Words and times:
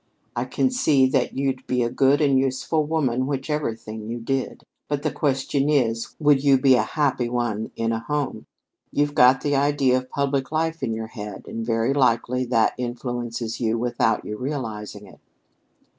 I 0.35 0.45
can 0.45 0.71
see 0.71 1.05
that 1.09 1.37
you'd 1.37 1.67
be 1.67 1.83
a 1.83 1.89
good 1.91 2.21
and 2.21 2.39
useful 2.39 2.83
woman 2.85 3.27
whichever 3.27 3.75
thing 3.75 4.07
you 4.09 4.17
did. 4.19 4.63
But 4.87 5.03
the 5.03 5.11
question 5.11 5.69
is, 5.69 6.15
would 6.17 6.43
you 6.43 6.59
be 6.59 6.73
a 6.73 6.81
happy 6.81 7.29
one 7.29 7.69
in 7.75 7.91
a 7.91 7.99
home? 7.99 8.47
You've 8.91 9.13
got 9.13 9.41
the 9.41 9.55
idea 9.55 9.97
of 9.97 10.03
a 10.05 10.07
public 10.07 10.51
life 10.51 10.81
in 10.81 10.91
your 10.91 11.05
head, 11.09 11.45
and 11.47 11.63
very 11.63 11.93
likely 11.93 12.45
that 12.45 12.73
influences 12.79 13.61
you 13.61 13.77
without 13.77 14.25
your 14.25 14.39
realizing 14.39 15.05
it." 15.05 15.19